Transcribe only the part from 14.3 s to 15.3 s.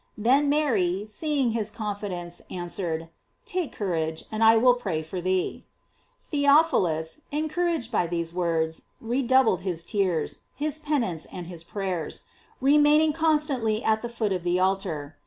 of the altar.